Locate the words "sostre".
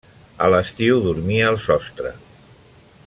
1.67-2.15